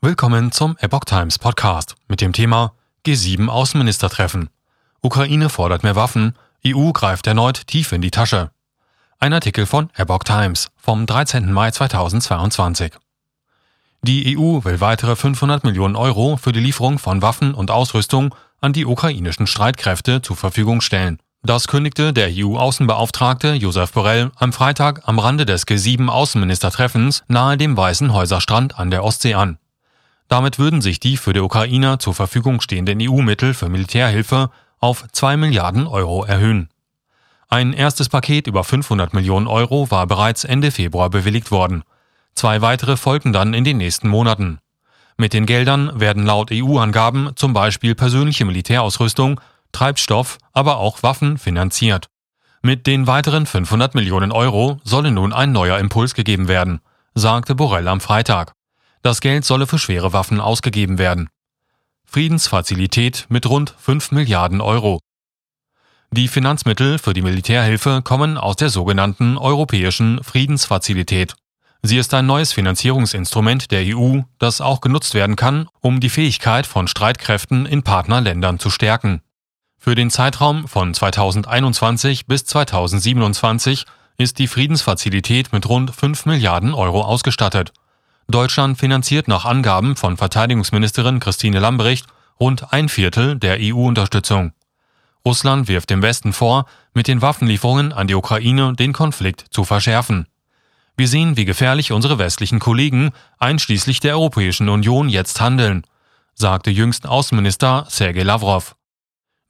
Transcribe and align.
Willkommen 0.00 0.52
zum 0.52 0.76
Epoch 0.78 1.06
Times 1.06 1.40
Podcast 1.40 1.96
mit 2.06 2.20
dem 2.20 2.32
Thema 2.32 2.72
G7 3.04 3.48
Außenministertreffen. 3.48 4.48
Ukraine 5.00 5.48
fordert 5.48 5.82
mehr 5.82 5.96
Waffen, 5.96 6.36
EU 6.64 6.92
greift 6.92 7.26
erneut 7.26 7.66
tief 7.66 7.90
in 7.90 8.00
die 8.00 8.12
Tasche. 8.12 8.52
Ein 9.18 9.32
Artikel 9.32 9.66
von 9.66 9.90
Epoch 9.96 10.22
Times 10.22 10.68
vom 10.76 11.04
13. 11.04 11.52
Mai 11.52 11.72
2022. 11.72 12.92
Die 14.02 14.38
EU 14.38 14.62
will 14.62 14.80
weitere 14.80 15.16
500 15.16 15.64
Millionen 15.64 15.96
Euro 15.96 16.36
für 16.36 16.52
die 16.52 16.60
Lieferung 16.60 17.00
von 17.00 17.20
Waffen 17.20 17.52
und 17.52 17.72
Ausrüstung 17.72 18.32
an 18.60 18.72
die 18.72 18.86
ukrainischen 18.86 19.48
Streitkräfte 19.48 20.22
zur 20.22 20.36
Verfügung 20.36 20.80
stellen. 20.80 21.18
Das 21.42 21.66
kündigte 21.66 22.12
der 22.12 22.28
EU-Außenbeauftragte 22.30 23.54
Josef 23.54 23.90
Borrell 23.90 24.30
am 24.36 24.52
Freitag 24.52 25.08
am 25.08 25.18
Rande 25.18 25.44
des 25.44 25.66
G7-Außenministertreffens 25.66 27.24
nahe 27.26 27.56
dem 27.56 27.76
Weißen 27.76 28.12
Häuserstrand 28.12 28.78
an 28.78 28.92
der 28.92 29.02
Ostsee 29.02 29.34
an. 29.34 29.58
Damit 30.28 30.58
würden 30.58 30.82
sich 30.82 31.00
die 31.00 31.16
für 31.16 31.32
die 31.32 31.40
Ukrainer 31.40 31.98
zur 31.98 32.14
Verfügung 32.14 32.60
stehenden 32.60 33.00
EU-Mittel 33.00 33.54
für 33.54 33.68
Militärhilfe 33.68 34.50
auf 34.78 35.04
2 35.10 35.36
Milliarden 35.36 35.86
Euro 35.86 36.24
erhöhen. 36.24 36.68
Ein 37.48 37.72
erstes 37.72 38.10
Paket 38.10 38.46
über 38.46 38.62
500 38.62 39.14
Millionen 39.14 39.46
Euro 39.46 39.90
war 39.90 40.06
bereits 40.06 40.44
Ende 40.44 40.70
Februar 40.70 41.08
bewilligt 41.08 41.50
worden. 41.50 41.82
Zwei 42.34 42.60
weitere 42.60 42.98
folgen 42.98 43.32
dann 43.32 43.54
in 43.54 43.64
den 43.64 43.78
nächsten 43.78 44.08
Monaten. 44.08 44.58
Mit 45.16 45.32
den 45.32 45.46
Geldern 45.46 45.98
werden 45.98 46.26
laut 46.26 46.50
EU-Angaben 46.52 47.30
zum 47.34 47.54
Beispiel 47.54 47.94
persönliche 47.94 48.44
Militärausrüstung, 48.44 49.40
Treibstoff, 49.72 50.38
aber 50.52 50.76
auch 50.76 51.02
Waffen 51.02 51.38
finanziert. 51.38 52.08
Mit 52.60 52.86
den 52.86 53.06
weiteren 53.06 53.46
500 53.46 53.94
Millionen 53.94 54.30
Euro 54.30 54.78
solle 54.84 55.10
nun 55.10 55.32
ein 55.32 55.52
neuer 55.52 55.78
Impuls 55.78 56.14
gegeben 56.14 56.48
werden, 56.48 56.80
sagte 57.14 57.54
Borrell 57.54 57.88
am 57.88 58.00
Freitag. 58.00 58.52
Das 59.02 59.20
Geld 59.20 59.44
solle 59.44 59.66
für 59.66 59.78
schwere 59.78 60.12
Waffen 60.12 60.40
ausgegeben 60.40 60.98
werden. 60.98 61.28
Friedensfazilität 62.04 63.26
mit 63.28 63.46
rund 63.48 63.74
5 63.78 64.12
Milliarden 64.12 64.60
Euro. 64.60 64.98
Die 66.10 66.28
Finanzmittel 66.28 66.98
für 66.98 67.12
die 67.12 67.22
Militärhilfe 67.22 68.00
kommen 68.02 68.38
aus 68.38 68.56
der 68.56 68.70
sogenannten 68.70 69.36
Europäischen 69.36 70.24
Friedensfazilität. 70.24 71.34
Sie 71.82 71.98
ist 71.98 72.12
ein 72.14 72.26
neues 72.26 72.52
Finanzierungsinstrument 72.52 73.70
der 73.70 73.94
EU, 73.94 74.20
das 74.38 74.60
auch 74.60 74.80
genutzt 74.80 75.14
werden 75.14 75.36
kann, 75.36 75.68
um 75.80 76.00
die 76.00 76.08
Fähigkeit 76.08 76.66
von 76.66 76.88
Streitkräften 76.88 77.66
in 77.66 77.82
Partnerländern 77.82 78.58
zu 78.58 78.70
stärken. 78.70 79.20
Für 79.78 79.94
den 79.94 80.10
Zeitraum 80.10 80.66
von 80.66 80.92
2021 80.92 82.26
bis 82.26 82.44
2027 82.46 83.84
ist 84.16 84.38
die 84.38 84.48
Friedensfazilität 84.48 85.52
mit 85.52 85.68
rund 85.68 85.94
5 85.94 86.26
Milliarden 86.26 86.74
Euro 86.74 87.02
ausgestattet. 87.02 87.72
Deutschland 88.30 88.76
finanziert 88.76 89.26
nach 89.26 89.46
Angaben 89.46 89.96
von 89.96 90.18
Verteidigungsministerin 90.18 91.18
Christine 91.18 91.60
Lambrecht 91.60 92.06
rund 92.38 92.74
ein 92.74 92.90
Viertel 92.90 93.38
der 93.38 93.56
EU-Unterstützung. 93.58 94.52
Russland 95.24 95.66
wirft 95.66 95.88
dem 95.88 96.02
Westen 96.02 96.34
vor, 96.34 96.66
mit 96.92 97.08
den 97.08 97.22
Waffenlieferungen 97.22 97.94
an 97.94 98.06
die 98.06 98.14
Ukraine 98.14 98.74
den 98.74 98.92
Konflikt 98.92 99.46
zu 99.50 99.64
verschärfen. 99.64 100.26
Wir 100.94 101.08
sehen, 101.08 101.38
wie 101.38 101.46
gefährlich 101.46 101.90
unsere 101.90 102.18
westlichen 102.18 102.58
Kollegen, 102.58 103.12
einschließlich 103.38 104.00
der 104.00 104.14
Europäischen 104.14 104.68
Union, 104.68 105.08
jetzt 105.08 105.40
handeln, 105.40 105.84
sagte 106.34 106.70
jüngst 106.70 107.06
Außenminister 107.06 107.86
Sergei 107.88 108.24
Lavrov. 108.24 108.76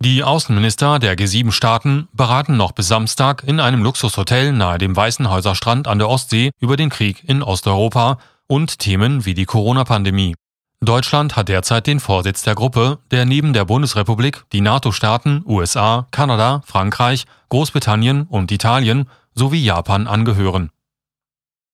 Die 0.00 0.22
Außenminister 0.22 1.00
der 1.00 1.18
G7-Staaten 1.18 2.06
beraten 2.12 2.56
noch 2.56 2.70
bis 2.70 2.86
Samstag 2.86 3.42
in 3.42 3.58
einem 3.58 3.82
Luxushotel 3.82 4.52
nahe 4.52 4.78
dem 4.78 4.94
Weißen 4.94 5.28
Häuser 5.28 5.56
Strand 5.56 5.88
an 5.88 5.98
der 5.98 6.08
Ostsee 6.08 6.52
über 6.60 6.76
den 6.76 6.90
Krieg 6.90 7.24
in 7.28 7.42
Osteuropa 7.42 8.18
und 8.48 8.80
Themen 8.80 9.24
wie 9.24 9.34
die 9.34 9.44
Corona-Pandemie. 9.44 10.34
Deutschland 10.80 11.36
hat 11.36 11.48
derzeit 11.48 11.86
den 11.86 12.00
Vorsitz 12.00 12.42
der 12.42 12.54
Gruppe, 12.54 12.98
der 13.10 13.24
neben 13.24 13.52
der 13.52 13.64
Bundesrepublik 13.64 14.44
die 14.52 14.60
NATO-Staaten 14.60 15.42
USA, 15.44 16.06
Kanada, 16.10 16.62
Frankreich, 16.64 17.26
Großbritannien 17.48 18.22
und 18.22 18.50
Italien 18.52 19.08
sowie 19.34 19.62
Japan 19.62 20.06
angehören. 20.06 20.70